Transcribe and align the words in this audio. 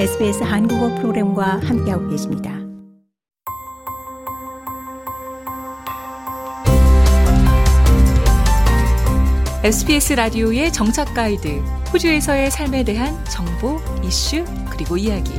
SBS 0.00 0.42
한국어 0.42 0.94
프로그램과 0.94 1.60
함께하고 1.60 2.08
계십니다. 2.08 2.58
SBS 9.62 10.14
라디오의 10.14 10.72
정착 10.72 11.12
가이드, 11.12 11.48
호주에서의 11.92 12.50
삶에 12.50 12.82
대한 12.82 13.22
정보, 13.26 13.78
이슈, 14.02 14.42
그리고 14.70 14.96
이야기. 14.96 15.32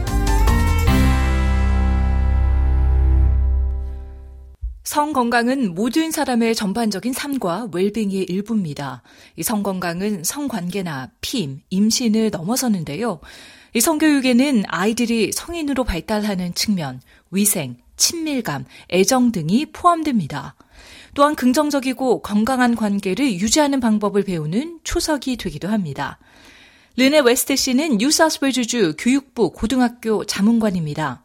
성 4.83 5.13
건강은 5.13 5.73
모든 5.73 6.11
사람의 6.11 6.53
전반적인 6.53 7.13
삶과 7.13 7.69
웰빙의 7.73 8.25
일부입니다. 8.25 9.01
이 9.37 9.41
성 9.41 9.63
건강은 9.63 10.23
성관계나 10.23 11.09
피임, 11.21 11.61
임신을 11.71 12.29
넘어서는데요. 12.29 13.21
이 13.73 13.79
성교육에는 13.79 14.63
아이들이 14.67 15.31
성인으로 15.31 15.83
발달하는 15.83 16.53
측면, 16.53 16.99
위생, 17.31 17.77
친밀감, 17.95 18.65
애정 18.91 19.31
등이 19.31 19.67
포함됩니다. 19.67 20.55
또한 21.13 21.35
긍정적이고 21.35 22.21
건강한 22.21 22.75
관계를 22.75 23.33
유지하는 23.33 23.79
방법을 23.79 24.23
배우는 24.23 24.79
초석이 24.83 25.37
되기도 25.37 25.67
합니다. 25.67 26.19
르네 26.97 27.19
웨스트 27.19 27.55
씨는 27.55 27.97
뉴사우스웨일스주 27.97 28.95
교육부 28.97 29.51
고등학교 29.51 30.25
자문관입니다. 30.25 31.23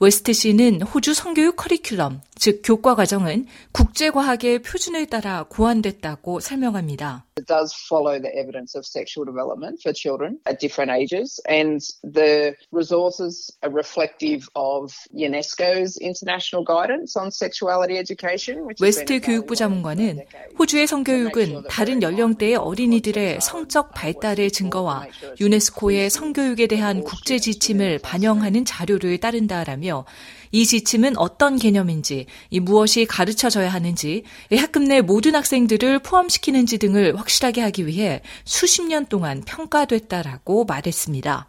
웨스트 0.00 0.32
씨는 0.32 0.82
호주 0.82 1.14
성교육 1.14 1.56
커리큘럼, 1.56 2.20
즉 2.36 2.62
교과 2.64 2.94
과정은 2.94 3.46
국제과학의 3.72 4.62
표준을 4.62 5.06
따라 5.06 5.44
고안됐다고 5.48 6.40
설명합니다. 6.40 7.24
It 7.36 7.48
does 7.48 7.74
follow 7.74 8.20
the 8.20 8.30
evidence 8.32 8.76
of 8.76 8.86
sexual 8.86 9.24
development 9.26 9.82
for 9.82 9.92
children 9.92 10.38
at 10.46 10.60
different 10.60 10.92
ages, 10.92 11.40
and 11.48 11.82
the 12.04 12.54
resources 12.70 13.50
are 13.60 13.74
reflective 13.74 14.46
of 14.54 14.94
UNESCO's 15.12 15.98
international 16.00 16.64
guidance 16.64 17.18
on 17.18 17.32
sexuality 17.32 17.98
education. 17.98 18.68
웨스트 18.80 19.18
교육부 19.18 19.56
자문관은. 19.56 20.24
호주의 20.56 20.86
성교육은 20.86 21.64
다른 21.68 22.02
연령대의 22.02 22.54
어린이들의 22.54 23.40
성적 23.40 23.92
발달의 23.94 24.52
증거와 24.52 25.08
유네스코의 25.40 26.10
성교육에 26.10 26.68
대한 26.68 27.02
국제 27.02 27.40
지침을 27.40 27.98
반영하는 27.98 28.64
자료를 28.64 29.18
따른다라며 29.18 30.04
이 30.52 30.64
지침은 30.66 31.18
어떤 31.18 31.56
개념인지, 31.56 32.26
이 32.50 32.60
무엇이 32.60 33.06
가르쳐져야 33.06 33.70
하는지, 33.70 34.22
이 34.52 34.56
학급 34.56 34.84
내 34.84 35.00
모든 35.00 35.34
학생들을 35.34 35.98
포함시키는지 35.98 36.78
등을 36.78 37.12
확실하게 37.24 37.62
하기 37.62 37.86
위해 37.86 38.20
수십 38.44 38.82
년 38.82 39.06
동안 39.06 39.42
평가됐다라고 39.44 40.64
말했습니다. 40.64 41.48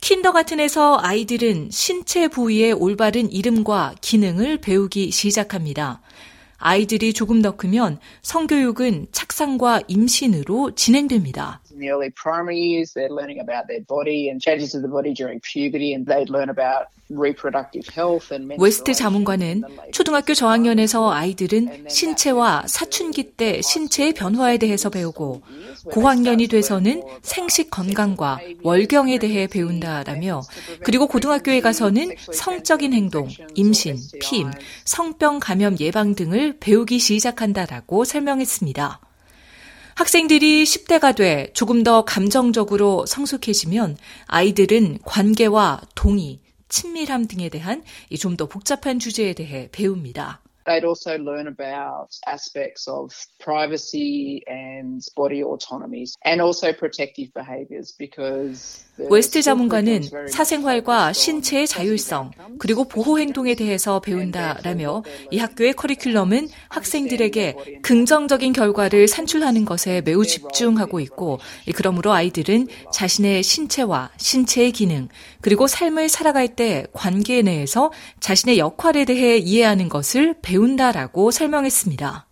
kindergarten에서 0.00 0.98
아이들은 1.00 1.70
신체 1.70 2.28
부위의 2.28 2.72
올바른 2.72 3.30
이름과 3.32 3.94
기능을 4.00 4.58
배우기 4.58 5.10
시작합니다. 5.10 6.02
아이들이 6.58 7.12
조금 7.12 7.42
더 7.42 7.56
크면 7.56 7.98
성교육은 8.22 9.08
착상과 9.12 9.82
임신으로 9.88 10.74
진행됩니다. 10.74 11.60
In 11.74 11.80
the 11.80 11.90
early 11.90 12.10
primary 12.10 12.60
years, 12.60 12.92
they're 12.94 13.10
learning 13.10 13.40
about 13.40 13.66
their 13.66 13.82
body 13.88 14.28
and 14.30 14.40
changes 14.40 14.76
of 14.76 14.82
the 14.82 14.88
body 14.88 15.12
during 15.12 15.40
puberty, 15.40 15.92
and 15.92 16.06
they'd 16.06 16.30
learn 16.30 16.48
about 16.48 16.86
reproductive 17.10 17.88
health 17.88 18.32
and 18.32 18.46
웨스트 18.46 18.90
menstruation 18.90 18.94
자문관은 18.94 19.62
초등학교 19.90 20.34
저학년에서 20.34 21.10
아이들은 21.10 21.88
신체와 21.88 22.68
사춘기 22.68 23.32
때 23.32 23.60
신체의 23.60 24.14
변화에 24.14 24.58
대해서 24.58 24.88
배우고 24.88 25.42
고학년이 25.90 26.46
돼서는 26.46 27.02
생식 27.22 27.70
건강과 27.70 28.38
월경에 28.62 29.18
대해 29.18 29.48
배운다라며 29.48 30.42
그리고 30.84 31.08
고등학교에 31.08 31.60
가서는 31.60 32.14
성적인 32.18 32.92
행동, 32.92 33.28
임신, 33.56 33.96
핌, 34.22 34.52
성병 34.84 35.40
감염 35.40 35.76
예방 35.80 36.14
등을 36.14 36.56
배우기 36.60 37.00
시작한다라고 37.00 38.04
설명했습니다. 38.04 39.00
학생들이 39.96 40.64
10대가 40.64 41.14
돼 41.14 41.50
조금 41.54 41.82
더 41.82 42.04
감정적으로 42.04 43.06
성숙해지면 43.06 43.96
아이들은 44.26 44.98
관계와 45.04 45.82
동의, 45.94 46.40
친밀함 46.68 47.26
등에 47.26 47.48
대한 47.48 47.82
좀 48.18 48.36
더 48.36 48.46
복잡한 48.46 48.98
주제에 48.98 49.32
대해 49.34 49.68
배웁니다. 49.70 50.43
They'd 50.66 50.84
also 50.84 51.18
learn 51.18 51.46
about 51.46 52.08
aspects 52.26 52.88
of 52.88 53.12
privacy 53.38 54.42
and 54.46 55.02
body 55.14 55.44
autonomies 55.44 56.16
and 56.24 56.40
also 56.40 56.72
protective 56.72 57.32
behaviors 57.34 57.92
because 57.98 58.84
웨스트 58.96 59.42
very 59.42 60.28
사생활과 60.28 61.12
신체의 61.12 61.66
자율성. 61.66 62.30
그리고 62.58 62.84
보호 62.84 63.18
행동에 63.18 63.56
대해서 63.56 64.00
배운다라며 64.00 65.02
이 65.32 65.38
학교의 65.38 65.74
커리큘럼은 65.74 66.48
학생들에게 66.68 67.80
긍정적인 67.82 68.52
결과를 68.52 69.08
산출하는 69.08 69.64
것에 69.64 70.00
매우 70.02 70.24
집중하고 70.24 71.00
있고 71.00 71.40
이 71.66 71.72
그러므로 71.72 72.12
아이들은 72.12 72.68
자신의 72.92 73.42
신체와 73.42 74.12
신체의 74.16 74.70
기능 74.70 75.08
그리고 75.40 75.66
삶을 75.66 76.08
살아갈 76.08 76.54
때 76.54 76.86
관계 76.92 77.42
내에서 77.42 77.90
자신의 78.20 78.58
역할에 78.58 79.04
대해 79.04 79.38
이해하는 79.38 79.88
것을 79.88 80.36
배운다 80.40 80.53
라고 80.92 81.30
설명했습니다. 81.32 82.26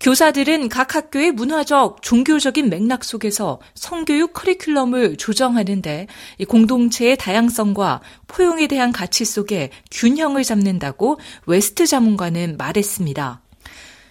교사들은 0.00 0.68
각 0.68 0.94
학교의 0.96 1.32
문화적, 1.32 2.02
종교적인 2.02 2.70
맥락 2.70 3.04
속에서 3.04 3.60
성교육 3.74 4.32
커리큘럼을 4.32 5.18
조정하는데 5.18 6.06
이 6.38 6.44
공동체의 6.44 7.16
다양성과 7.18 8.00
포용에 8.26 8.66
대한 8.66 8.90
가치 8.90 9.24
속에 9.24 9.70
균형을 9.90 10.44
잡는다고 10.44 11.20
웨스트 11.46 11.86
자문관은 11.86 12.56
말했습니다. 12.56 13.42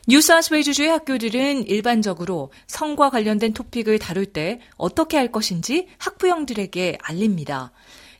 뉴사우스웨일스주의 0.08 0.90
학교들은 0.90 1.68
일반적으로 1.68 2.51
성과 2.68 3.09
관련된 3.09 3.53
토픽을 3.53 4.00
다룰 4.00 4.25
때 4.28 4.59
어떻게 4.78 5.18
할 5.18 5.31
것인지 5.31 5.88
학부형들에게 5.97 7.00
알립니다. 7.01 7.72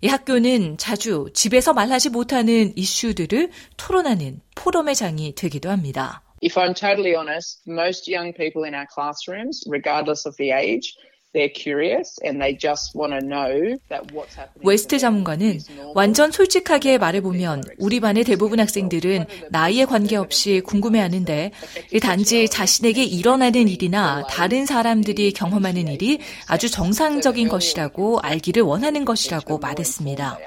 이 0.02 0.08
학교는 0.08 0.78
자주 0.78 1.30
집에서 1.34 1.74
말하지 1.74 2.10
못하는 2.10 2.74
이슈들을 2.76 3.52
토론하는 3.78 4.42
포럼의 4.56 4.96
장이 4.96 5.36
되기도 5.36 5.70
합니다. 5.70 6.24
If 6.44 6.60
I'm 6.60 6.74
totally 6.74 7.14
honest, 7.16 7.62
most 7.70 8.12
young 8.12 8.34
people 8.34 8.66
in 8.66 8.74
our 8.74 8.88
classrooms, 8.92 9.62
regardless 9.70 10.28
of 10.28 10.36
the 10.38 10.52
age, 10.52 10.98
they're 11.34 11.50
curious 11.54 12.20
and 12.26 12.42
they 12.42 12.54
just 12.58 12.96
want 12.96 13.14
to 13.14 13.20
know 13.20 13.78
that 13.90 14.12
what's 14.14 14.36
happening. 14.36 14.64
웨스트 14.64 15.00
자문관은 15.00 15.60
완전 15.96 16.32
솔직하게 16.32 16.98
말해보면 16.98 17.64
우리 17.78 18.00
반의 18.00 18.24
대부분 18.24 18.60
학생들은 18.60 19.26
나이에 19.50 19.86
관계없이 19.86 20.62
궁금해하는데 20.62 21.52
이 21.94 22.00
단지 22.00 22.50
자신에게 22.50 23.04
일어나는 23.04 23.68
일이나 23.68 24.26
다른 24.28 24.66
사람들이 24.66 25.32
경험하는 25.34 25.88
일이 25.88 26.20
아주 26.48 26.70
정상적인 26.70 27.48
것이라고 27.48 28.20
알기를 28.20 28.64
원하는 28.64 29.06
것이라고 29.06 29.60
말했습니다. 29.60 30.38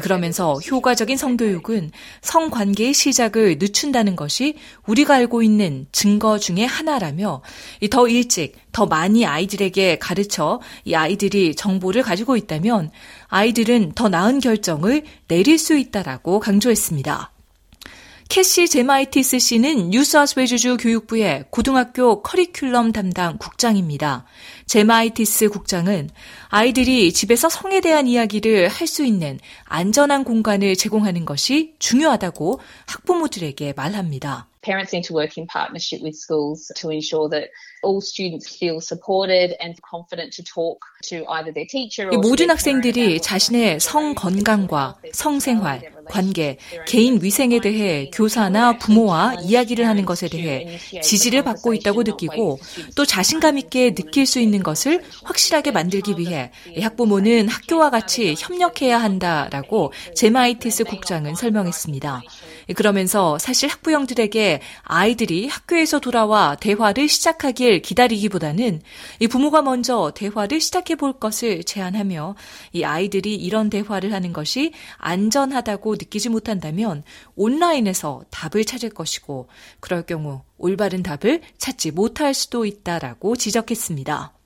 그러면서 0.00 0.54
효과적인 0.54 1.16
성교육은 1.16 1.90
성관계의 2.22 2.94
시작을 2.94 3.58
늦춘다는 3.58 4.16
것이 4.16 4.56
우리가 4.86 5.14
알고 5.14 5.42
있는 5.42 5.86
증거 5.92 6.38
중의 6.38 6.66
하나라며 6.66 7.42
더 7.90 8.08
일찍, 8.08 8.56
더 8.72 8.86
많이 8.86 9.26
아이들에게 9.26 9.98
가르쳐 9.98 10.60
이 10.84 10.94
아이들이 10.94 11.54
정보를 11.54 12.02
가지고 12.02 12.36
있다면 12.36 12.90
아이들은 13.28 13.92
더 13.94 14.08
나은 14.08 14.40
결정을 14.40 15.04
내릴 15.28 15.58
수 15.58 15.76
있다라고 15.76 16.40
강조했습니다. 16.40 17.32
캐시 18.30 18.68
제마이티스 18.68 19.40
씨는 19.40 19.90
뉴사우스웨일스주 19.90 20.76
교육부의 20.76 21.46
고등학교 21.50 22.22
커리큘럼 22.22 22.92
담당 22.92 23.36
국장입니다. 23.38 24.24
제마이티스 24.66 25.48
국장은 25.48 26.08
아이들이 26.48 27.12
집에서 27.12 27.48
성에 27.48 27.80
대한 27.80 28.06
이야기를 28.06 28.68
할 28.68 28.86
수 28.86 29.04
있는 29.04 29.40
안전한 29.64 30.22
공간을 30.22 30.76
제공하는 30.76 31.24
것이 31.24 31.74
중요하다고 31.80 32.60
학부모들에게 32.86 33.74
말합니다. 33.76 34.49
Parents 34.62 34.92
need 34.92 35.04
to 35.04 35.14
work 35.14 35.38
in 35.38 35.46
partnership 35.46 36.02
with 36.02 36.14
schools 36.14 36.70
to 36.76 36.90
ensure 36.90 37.30
that 37.30 37.48
all 37.82 38.02
students 38.02 38.46
feel 38.46 38.78
supported 38.80 39.56
and 39.58 39.74
confident 39.80 40.34
to 40.34 40.42
talk 40.44 40.84
to 41.04 41.24
either 41.30 41.50
their 41.50 41.64
teacher 41.66 42.10
or 42.10 42.18
모든 42.18 42.50
학생들이 42.50 43.22
자신의 43.22 43.80
성 43.80 44.14
건강과 44.14 44.98
성생활, 45.12 45.80
관계, 46.04 46.58
개인 46.86 47.22
위생에 47.22 47.60
대해 47.60 48.10
교사나 48.12 48.76
부모와 48.76 49.36
이야기를 49.42 49.86
하는 49.86 50.04
것에 50.04 50.28
대해 50.28 50.78
지지를 51.00 51.42
받고 51.42 51.72
있다고 51.72 52.02
느끼고 52.02 52.58
또 52.94 53.06
자신감 53.06 53.56
있게 53.56 53.94
느낄 53.94 54.26
수 54.26 54.40
있는 54.40 54.62
것을 54.62 55.02
확실하게 55.24 55.70
만들기 55.70 56.16
위해 56.18 56.50
학부모는 56.78 57.48
학교와 57.48 57.88
같이 57.88 58.34
협력해야 58.38 58.98
한다라고 58.98 59.94
제마이티스 60.14 60.84
국장은 60.84 61.34
설명했습니다. 61.34 62.22
그러면서 62.74 63.38
사실 63.38 63.68
학부형들에게 63.68 64.60
아이들이 64.82 65.48
학교에서 65.48 65.98
돌아와 65.98 66.56
대화를 66.56 67.08
시작하길 67.08 67.82
기다리기보다는 67.82 68.82
이 69.20 69.26
부모가 69.26 69.62
먼저 69.62 70.12
대화를 70.14 70.60
시작해 70.60 70.94
볼 70.94 71.12
것을 71.12 71.64
제안하며 71.64 72.36
이 72.72 72.84
아이들이 72.84 73.34
이런 73.34 73.70
대화를 73.70 74.12
하는 74.12 74.32
것이 74.32 74.72
안전하다고 74.98 75.94
느끼지 75.94 76.28
못한다면 76.28 77.02
온라인에서 77.36 78.22
답을 78.30 78.64
찾을 78.64 78.90
것이고 78.90 79.48
그럴 79.80 80.02
경우 80.02 80.42
올바른 80.58 81.02
답을 81.02 81.40
찾지 81.58 81.92
못할 81.92 82.34
수도 82.34 82.64
있다라고 82.64 83.36
지적했습니다. 83.36 84.39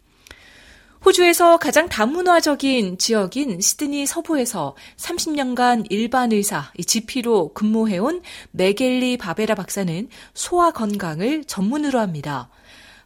호주에서 1.05 1.59
가장 1.59 1.87
다문화적인 1.91 2.97
지역인 2.97 3.61
시드니 3.61 4.07
서부에서 4.07 4.75
30년간 4.97 5.85
일반 5.91 6.33
의사, 6.33 6.73
GP로 6.79 7.53
근무해온 7.53 8.23
메겔리 8.53 9.19
바베라 9.19 9.55
박사는 9.55 10.09
소아 10.33 10.71
건강을 10.71 11.45
전문으로 11.45 12.01
합니다. 12.01 12.49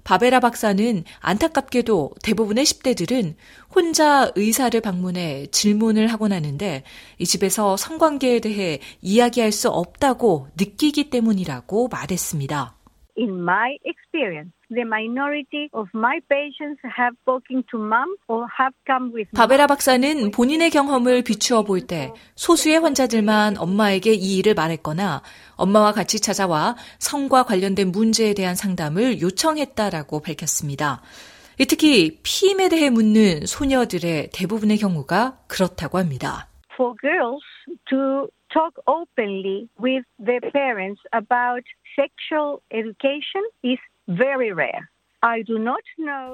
바베라 0.04 0.38
박사는 0.38 1.02
안타깝게도 1.18 2.12
대부분의 2.22 2.64
10대들은 2.66 3.34
혼자 3.74 4.30
의사를 4.36 4.80
방문해 4.80 5.48
질문을 5.50 6.06
하곤 6.06 6.32
하는데 6.32 6.84
이 7.18 7.26
집에서 7.26 7.76
성관계에 7.76 8.38
대해 8.38 8.78
이야기할 9.02 9.50
수 9.50 9.70
없다고 9.70 10.48
느끼기 10.56 11.10
때문이라고 11.10 11.88
말했습니다. 11.88 12.77
In 13.18 13.42
my 13.42 13.76
experience, 13.84 14.52
the 14.70 14.84
minority 14.84 15.68
of 15.72 15.88
my 15.92 16.20
patients 16.30 16.78
have 16.86 17.16
spoken 17.22 17.64
to 17.68 17.76
mom 17.76 18.14
or 18.28 18.46
have 18.46 18.72
come 18.86 19.10
with 19.12 19.28
바베라 19.34 19.66
박사는 19.66 20.30
본인의 20.30 20.70
경험을 20.70 21.24
비추어 21.24 21.64
볼 21.64 21.88
때 21.88 22.12
소수의 22.36 22.78
환자들만 22.78 23.56
엄마에게 23.58 24.14
이 24.14 24.38
일을 24.38 24.54
말했거나 24.54 25.22
엄마와 25.56 25.90
같이 25.90 26.20
찾아와 26.20 26.76
성과 27.00 27.42
관련된 27.42 27.90
문제에 27.90 28.34
대한 28.34 28.54
상담을 28.54 29.20
요청했다라고 29.20 30.20
밝혔습니다. 30.20 31.02
특히 31.68 32.20
피임에 32.22 32.68
대해 32.68 32.88
묻는 32.88 33.46
소녀들의 33.46 34.30
대부분의 34.32 34.78
경우가 34.78 35.40
그렇다고 35.48 35.98
합니다. 35.98 36.46
For 36.76 36.94
girls 37.02 37.42
to 37.90 38.28
talk 38.54 38.72
openly 38.86 39.66
with 39.82 40.06
their 40.22 40.40
parents 40.52 41.02
about 41.12 41.64
sexual 41.98 42.60
education 42.70 43.44
is 43.64 43.80
very 44.06 44.50
rare. 44.52 44.86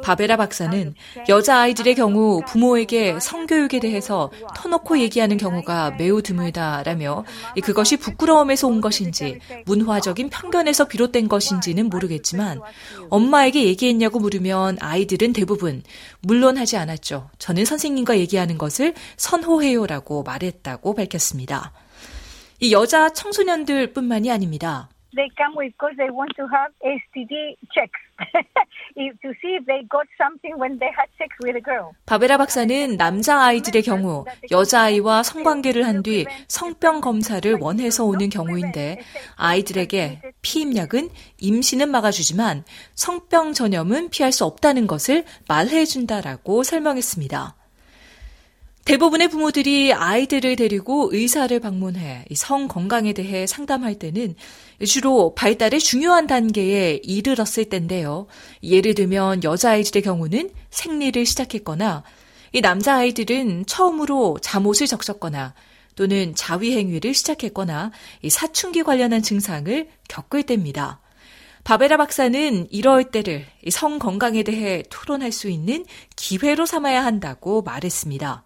바베라 0.03 0.37
박사는 0.37 0.95
여자아이들의 1.27 1.95
경우 1.95 2.43
부모에게 2.47 3.19
성교육에 3.19 3.81
대해서 3.81 4.31
터놓고 4.55 4.99
얘기하는 4.99 5.39
경우가 5.39 5.93
매우 5.93 6.21
드물다라며 6.21 7.25
그것이 7.63 7.97
부끄러움에서 7.97 8.69
온 8.69 8.83
것인지 8.83 9.41
문화적인 9.65 10.29
편견에서 10.29 10.89
비롯된 10.89 11.29
것인지는 11.29 11.89
모르겠지만 11.89 12.61
엄마에게 13.09 13.65
얘기했냐고 13.65 14.19
물으면 14.19 14.77
아이들은 14.81 15.33
대부분 15.33 15.83
물론 16.21 16.59
하지 16.59 16.77
않았죠. 16.77 17.31
저는 17.39 17.65
선생님과 17.65 18.19
얘기하는 18.19 18.59
것을 18.59 18.93
선호해요라고 19.17 20.25
말했다고 20.25 20.95
밝혔습니다. 20.95 21.73
이 22.61 22.73
여자 22.73 23.09
청소년들 23.09 23.95
뿐만이 23.95 24.31
아닙니다. 24.31 24.91
They 25.15 25.29
come 25.37 25.55
because 25.59 25.97
they 25.97 26.11
want 26.11 26.31
to 26.37 26.45
have 26.51 26.71
STD 26.83 27.57
checks 27.73 28.01
to 28.97 29.29
see 29.41 29.57
if 29.59 29.65
they 29.67 29.83
got 29.89 30.07
something 30.21 30.55
when 30.59 30.79
they 30.79 30.91
had 30.95 31.09
sex 31.19 31.31
with 31.43 31.57
a 31.57 31.63
girl. 31.63 31.93
바베라 32.07 32.37
박사는 32.39 32.97
남자 32.97 33.41
아이들의 33.43 33.83
경우 33.83 34.25
여자 34.51 34.83
아이와 34.83 35.23
성관계를 35.23 35.87
한 35.87 36.03
뒤 36.03 36.27
성병 36.49 37.01
검사를 37.01 37.51
원해서 37.61 38.05
오는 38.05 38.29
경우인데 38.29 39.01
아이들에게 39.37 40.21
피임약은 40.43 41.09
임신은 41.41 41.91
막아주지만 41.91 42.65
성병 42.95 43.53
전염은 43.55 44.11
피할 44.11 44.33
수 44.33 44.45
없다는 44.45 44.87
것을 44.87 45.25
말해준다라고 45.49 46.63
설명했습니다. 46.63 47.55
대부분의 48.85 49.29
부모들이 49.29 49.95
아이들을 49.95 50.57
데리고 50.57 51.09
의사를 51.11 51.59
방문해 51.59 52.27
성 52.35 52.69
건강에 52.69 53.15
대해 53.15 53.47
상담할 53.47 53.99
때는 53.99 54.35
주로 54.87 55.35
발달의 55.35 55.81
중요한 55.81 56.27
단계에 56.27 57.01
이르렀을 57.03 57.65
때인데요. 57.65 58.27
예를 58.63 58.95
들면 58.95 59.43
여자아이들의 59.43 60.03
경우는 60.03 60.51
생리를 60.69 61.25
시작했거나 61.25 62.03
이 62.53 62.61
남자아이들은 62.61 63.65
처음으로 63.65 64.39
잠옷을 64.43 64.87
적셨거나 64.87 65.55
또는 65.97 66.35
자위행위를 66.35 67.15
시작했거나 67.15 67.91
사춘기 68.29 68.83
관련한 68.83 69.23
증상을 69.23 69.89
겪을 70.09 70.43
때입니다. 70.43 71.01
바베라 71.63 71.97
박사는 71.97 72.69
이럴 72.71 73.05
때를 73.05 73.47
성 73.71 73.99
건강에 73.99 74.43
대해 74.43 74.83
토론할 74.91 75.33
수 75.33 75.49
있는 75.49 75.87
기회로 76.17 76.67
삼아야 76.67 77.03
한다고 77.03 77.63
말했습니다. 77.63 78.45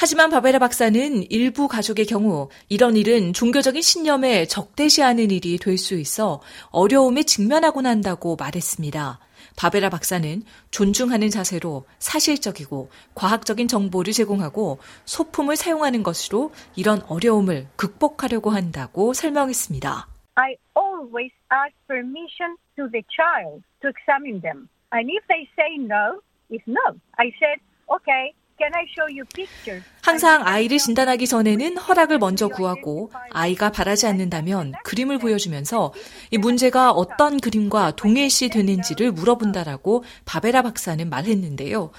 하지만 0.00 0.30
바베라 0.30 0.60
박사는 0.60 1.24
일부 1.28 1.66
가족의 1.66 2.06
경우 2.06 2.48
이런 2.68 2.94
일은 2.96 3.32
종교적인 3.32 3.82
신념에 3.82 4.46
적대시하는 4.46 5.32
일이 5.32 5.58
될 5.58 5.76
수 5.76 5.96
있어 5.98 6.40
어려움에 6.70 7.24
직면하곤 7.24 7.84
한다고 7.84 8.36
말했습니다. 8.36 9.18
바베라 9.56 9.90
박사는 9.90 10.42
존중하는 10.70 11.30
자세로 11.30 11.84
사실적이고 11.98 12.90
과학적인 13.16 13.66
정보를 13.66 14.12
제공하고 14.12 14.78
소품을 15.04 15.56
사용하는 15.56 16.04
것으로 16.04 16.52
이런 16.76 17.02
어려움을 17.08 17.66
극복하려고 17.74 18.50
한다고 18.50 19.14
설명했습니다. 19.14 20.06
I 20.36 20.54
always 20.76 21.32
ask 21.50 21.74
permission 21.88 22.56
to 22.76 22.88
the 22.90 23.02
child 23.10 23.62
to 23.82 23.90
examine 23.90 24.40
them. 24.42 24.68
And 24.92 25.10
if 25.10 25.26
they 25.26 25.48
say 25.58 25.74
no, 25.78 26.20
it's 26.50 26.62
no. 26.68 26.94
I 27.18 27.32
said, 27.38 27.58
okay, 27.90 28.30
항상 30.02 30.46
아이를 30.46 30.78
진단하기 30.78 31.26
전에는 31.26 31.76
허락을 31.76 32.18
먼저 32.18 32.48
구하고 32.48 33.12
아이가 33.30 33.70
바라지 33.70 34.06
않는다면 34.06 34.72
그림을 34.84 35.18
보여주면서 35.18 35.92
이 36.30 36.38
문제가 36.38 36.90
어떤 36.90 37.38
그림과 37.38 37.92
동일시 37.92 38.48
되는지를 38.48 39.12
물어본다라고 39.12 40.04
바베라 40.24 40.62
박사는 40.62 41.08
말했는데요. 41.08 41.90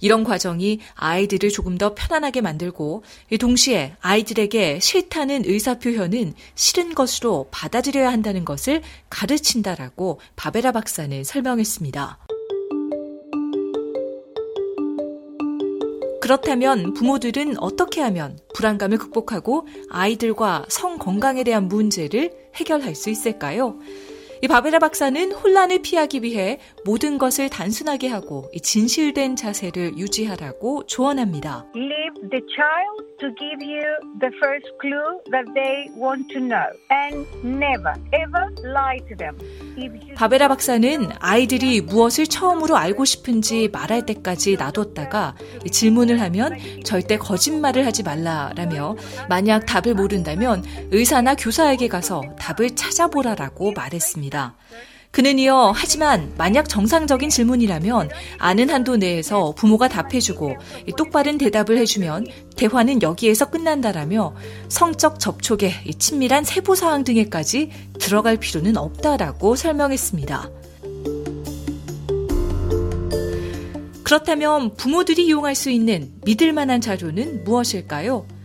이런 0.00 0.24
과정이 0.24 0.80
아이들을 0.94 1.50
조금 1.50 1.78
더 1.78 1.94
편안하게 1.94 2.40
만들고 2.40 3.02
동시에 3.38 3.96
아이들에게 4.00 4.80
싫다는 4.80 5.44
의사 5.46 5.78
표현은 5.78 6.34
싫은 6.54 6.94
것으로 6.94 7.48
받아들여야 7.50 8.10
한다는 8.10 8.44
것을 8.44 8.82
가르친다라고 9.10 10.20
바베라 10.36 10.72
박사는 10.72 11.24
설명했습니다. 11.24 12.18
그렇다면 16.26 16.92
부모들은 16.92 17.54
어떻게 17.62 18.00
하면 18.00 18.36
불안감을 18.52 18.98
극복하고 18.98 19.68
아이들과 19.88 20.64
성 20.68 20.98
건강에 20.98 21.44
대한 21.44 21.68
문제를 21.68 22.32
해결할 22.56 22.96
수 22.96 23.10
있을까요? 23.10 23.78
이 24.46 24.48
바베라 24.48 24.78
박사는 24.78 25.32
혼란을 25.32 25.80
피하기 25.82 26.22
위해 26.22 26.60
모든 26.84 27.18
것을 27.18 27.50
단순하게 27.50 28.06
하고 28.06 28.48
진실된 28.62 29.34
자세를 29.34 29.98
유지하라고 29.98 30.86
조언합니다. 30.86 31.66
Leave 31.74 32.30
the 32.30 32.44
child 32.54 33.06
to 33.18 33.28
give 33.34 33.60
you 33.60 33.82
the 34.20 34.30
first 34.38 34.70
clue 34.80 35.18
that 35.32 35.50
they 35.54 35.90
want 35.98 36.28
to 36.32 36.38
know 36.38 36.62
and 36.92 37.26
never 37.42 37.92
ever 38.14 38.46
lie 38.62 39.00
to 39.08 39.16
them. 39.16 39.36
바베라 40.14 40.48
박사는 40.48 41.08
아이들이 41.18 41.80
무엇을 41.80 42.26
처음으로 42.26 42.76
알고 42.76 43.04
싶은지 43.04 43.68
말할 43.72 44.06
때까지 44.06 44.56
놔뒀다가 44.56 45.34
질문을 45.70 46.20
하면 46.20 46.56
절대 46.84 47.18
거짓말을 47.18 47.84
하지 47.84 48.02
말라라며 48.02 48.96
만약 49.28 49.66
답을 49.66 49.94
모른다면 49.94 50.62
의사나 50.92 51.34
교사에게 51.34 51.88
가서 51.88 52.22
답을 52.38 52.76
찾아보라라고 52.76 53.72
말했습니다. 53.72 54.35
그는 55.16 55.38
이어 55.38 55.72
하지만 55.74 56.34
만약 56.36 56.68
정상적인 56.68 57.30
질문이라면 57.30 58.10
아는 58.38 58.68
한도 58.68 58.96
내에서 58.96 59.54
부모가 59.56 59.88
답해주고 59.88 60.56
똑바른 60.98 61.38
대답을 61.38 61.78
해주면 61.78 62.26
대화는 62.56 63.00
여기에서 63.00 63.48
끝난다라며 63.48 64.34
성적 64.68 65.18
접촉의 65.18 65.72
친밀한 65.98 66.44
세부 66.44 66.76
사항 66.76 67.02
등에까지 67.02 67.70
들어갈 67.98 68.36
필요는 68.36 68.76
없다라고 68.76 69.56
설명했습니다. 69.56 70.50
그렇다면 74.02 74.76
부모들이 74.76 75.26
이용할 75.26 75.54
수 75.54 75.70
있는 75.70 76.12
믿을 76.26 76.52
만한 76.52 76.82
자료는 76.82 77.44
무엇일까요? 77.44 78.35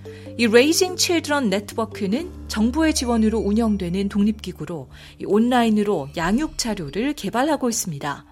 이 0.42 0.46
Raising 0.46 1.00
Children 1.00 1.52
네트워크는 1.52 2.48
정부의 2.48 2.96
지원으로 2.96 3.38
운영되는 3.38 4.10
독립기구로 4.10 4.90
온라인으로 5.24 6.10
양육 6.18 6.58
자료를 6.58 7.14
개발하고 7.14 7.70
있습니다. 7.70 8.26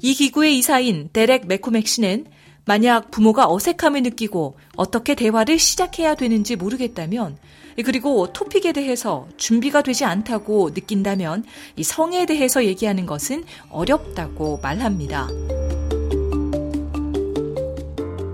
이 0.00 0.14
기구의 0.14 0.56
이사인 0.56 1.10
데렉 1.12 1.46
매코맥 1.46 1.86
씨는 1.86 2.24
만약 2.64 3.10
부모가 3.10 3.52
어색함을 3.52 4.04
느끼고 4.04 4.56
어떻게 4.76 5.14
대화를 5.14 5.58
시작해야 5.58 6.14
되는지 6.14 6.56
모르겠다면 6.56 7.36
그리고 7.84 8.32
토픽에 8.32 8.72
대해서 8.72 9.28
준비가 9.36 9.82
되지 9.82 10.06
않다고 10.06 10.70
느낀다면 10.72 11.44
이 11.76 11.82
성에 11.82 12.24
대해서 12.24 12.64
얘기하는 12.64 13.04
것은 13.04 13.44
어렵다고 13.68 14.60
말합니다. 14.62 15.28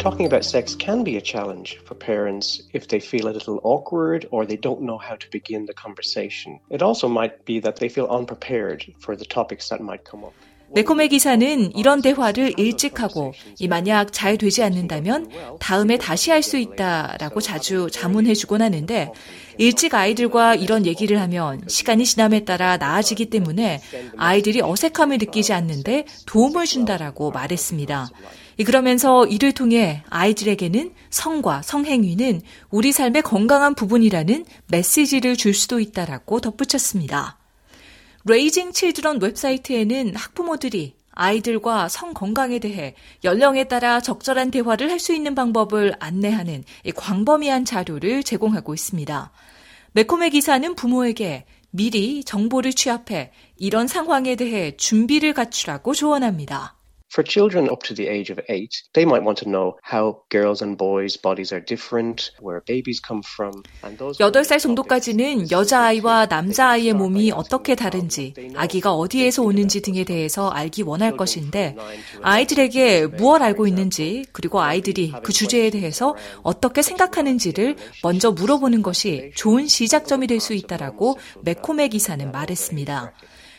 Talking 0.00 0.24
about 0.24 0.46
sex 0.46 0.74
can 0.74 1.04
be 1.04 1.18
a 1.18 1.20
challenge 1.20 1.78
for 1.84 1.94
parents 1.94 2.62
if 2.72 2.88
they 2.88 2.98
feel 2.98 3.28
a 3.28 3.36
little 3.36 3.60
awkward 3.64 4.26
or 4.30 4.46
they 4.46 4.56
don't 4.56 4.80
know 4.80 4.96
how 4.96 5.14
to 5.14 5.28
begin 5.30 5.66
the 5.66 5.74
conversation. 5.74 6.58
It 6.70 6.80
also 6.80 7.06
might 7.06 7.44
be 7.44 7.60
that 7.60 7.76
they 7.76 7.90
feel 7.90 8.06
unprepared 8.06 8.94
for 8.98 9.14
the 9.14 9.26
topics 9.26 9.68
that 9.68 9.82
might 9.82 10.06
come 10.06 10.24
up. 10.24 10.32
매콤의 10.74 11.08
기사는 11.08 11.74
이런 11.74 12.02
대화를 12.02 12.54
일찍 12.58 13.00
하고 13.00 13.32
만약 13.68 14.12
잘 14.12 14.38
되지 14.38 14.62
않는다면 14.62 15.30
다음에 15.58 15.96
다시 15.98 16.30
할 16.30 16.40
수 16.40 16.56
있다라고 16.56 17.40
자주 17.40 17.88
자문해주곤 17.92 18.62
하는데 18.62 19.12
일찍 19.58 19.94
아이들과 19.94 20.54
이런 20.54 20.86
얘기를 20.86 21.20
하면 21.20 21.60
시간이 21.68 22.06
지남에 22.06 22.44
따라 22.44 22.78
나아지기 22.78 23.26
때문에 23.26 23.80
아이들이 24.16 24.62
어색함을 24.62 25.18
느끼지 25.18 25.52
않는데 25.52 26.06
도움을 26.26 26.64
준다라고 26.64 27.30
말했습니다. 27.30 28.08
그러면서 28.64 29.26
이를 29.26 29.52
통해 29.52 30.02
아이들에게는 30.08 30.92
성과 31.10 31.62
성행위는 31.62 32.40
우리 32.70 32.92
삶의 32.92 33.22
건강한 33.22 33.74
부분이라는 33.74 34.44
메시지를 34.68 35.36
줄 35.36 35.54
수도 35.54 35.80
있다라고 35.80 36.40
덧붙였습니다. 36.40 37.39
레이징 38.24 38.72
칠드런 38.72 39.20
웹사이트에는 39.20 40.14
학부모들이 40.14 40.94
아이들과 41.12 41.88
성 41.88 42.14
건강에 42.14 42.58
대해 42.58 42.94
연령에 43.24 43.64
따라 43.64 44.00
적절한 44.00 44.50
대화를 44.50 44.90
할 44.90 45.00
수 45.00 45.14
있는 45.14 45.34
방법을 45.34 45.94
안내하는 45.98 46.64
광범위한 46.94 47.64
자료를 47.64 48.22
제공하고 48.22 48.74
있습니다. 48.74 49.32
매콤의 49.92 50.30
기사는 50.30 50.74
부모에게 50.74 51.46
미리 51.70 52.22
정보를 52.24 52.72
취합해 52.72 53.32
이런 53.56 53.86
상황에 53.86 54.36
대해 54.36 54.76
준비를 54.76 55.32
갖추라고 55.32 55.94
조언합니다. 55.94 56.79
For 57.12 57.24
children 57.26 57.68
up 57.68 57.82
to 57.88 57.94
the 57.94 58.06
age 58.06 58.30
of 58.30 58.38
eight, 58.48 58.70
they 58.94 59.04
might 59.04 59.24
want 59.24 59.42
to 59.42 59.48
know 59.50 59.74
how 59.82 60.22
girls 60.30 60.62
and 60.62 60.78
boys' 60.78 61.16
bodies 61.16 61.52
are 61.52 61.58
different, 61.60 62.30
where 62.40 62.62
babies 62.66 63.02
come 63.02 63.22
from, 63.26 63.64
and 63.82 63.98
those. 63.98 64.16
8살 64.18 64.60
정도까지는 64.60 65.50
여자아이와 65.50 66.26
남자아이의 66.26 66.94
몸이 66.94 67.32
어떻게 67.32 67.74
다른지, 67.74 68.34
아기가 68.54 68.94
어디에서 68.94 69.42
오는지 69.42 69.82
등에 69.82 70.04
대해서 70.04 70.50
알기 70.50 70.82
원할 70.82 71.16
것인데, 71.16 71.74
아이들에게 72.22 73.08
무엇 73.08 73.42
알고 73.42 73.66
있는지, 73.66 74.24
그리고 74.30 74.60
아이들이 74.60 75.12
그 75.24 75.32
주제에 75.32 75.70
대해서 75.70 76.14
어떻게 76.42 76.80
생각하는지를 76.82 77.74
먼저 78.04 78.30
물어보는 78.30 78.82
것이 78.82 79.32
좋은 79.34 79.66
시작점이 79.66 80.28
될 80.28 80.40
수 80.40 80.54
있다라고 80.54 81.18
매코메 81.42 81.88
기사는 81.88 82.30
말했습니다. 82.32 83.12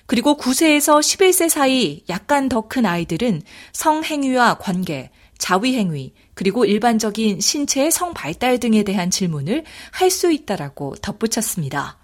그리고 0.06 0.38
9세에서 0.38 1.00
11세 1.00 1.50
사이 1.50 2.04
약간 2.10 2.50
더 2.50 2.62
큰 2.68 2.86
아이들은 2.86 3.42
성행위와 3.74 4.58
관계, 4.60 5.10
자위행위, 5.38 6.14
그리고 6.34 6.66
일반적인 6.66 7.40
신체의 7.40 7.92
성 7.92 8.14
발달 8.14 8.60
등에 8.60 8.84
대한 8.84 9.10
질문을 9.10 9.64
할 9.92 10.10
수 10.12 10.32
있다라고 10.32 10.96
덧붙였습니다. 11.02 11.98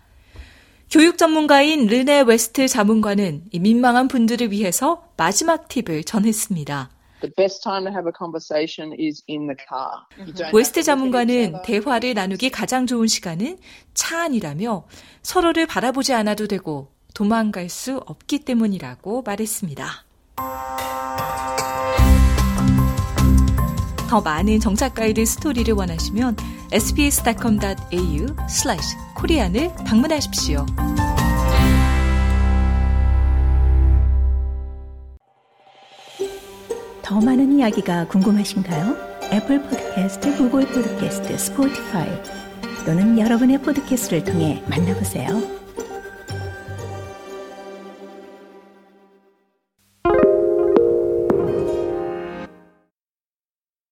교육 0.90 1.18
전문가인 1.18 1.88
르네 1.88 2.22
웨스트 2.22 2.68
자문관은 2.70 3.50
민망한 3.60 4.08
분들을 4.08 4.52
위해서 4.52 5.04
마지막 5.18 5.68
팁을 5.68 6.04
전했습니다. 6.06 6.90
웨스트 10.54 10.84
자문관은 10.84 11.62
대화를 11.64 12.14
나누기 12.14 12.50
가장 12.50 12.86
좋은 12.88 13.08
시간은 13.08 13.58
차 13.94 14.22
안이라며 14.24 14.86
서로를 15.24 15.66
바라보지 15.66 16.14
않아도 16.14 16.48
되고 16.48 16.92
도망갈 17.18 17.68
수 17.68 17.98
없기 18.06 18.46
때문이라고 18.46 19.24
말했습니다. 19.24 19.88
더 24.08 24.22
많은 24.22 24.60
정착 24.60 24.94
가이드 24.94 25.26
스토리를 25.26 25.74
원하시면 25.74 26.36
sbs.com.au 26.72 28.36
Korean을 29.16 29.74
방문하십시오. 29.88 30.64
더 37.02 37.20
많은 37.20 37.58
이야기가 37.58 38.10
궁금하신가요? 38.10 38.96
애플 39.34 39.64
포드캐스트, 39.64 40.38
구글 40.38 40.68
포드캐스트, 40.68 41.36
스포티파이 41.36 42.10
또는 42.86 43.18
여러분의 43.18 43.60
포드캐스트를 43.64 44.24
통해 44.24 44.64
만나보세요. 44.70 45.57